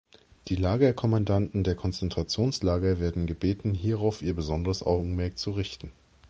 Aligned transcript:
Die 0.47 0.55
Lagerkommandanten 0.55 1.63
der 1.63 1.75
Konzentrationslager 1.75 2.99
werden 2.99 3.27
gebeten, 3.27 3.75
hierauf 3.75 4.23
ihr 4.23 4.33
besonderes 4.35 4.81
Augenmerk 4.81 5.37
zu 5.37 5.51
richten. 5.51 5.91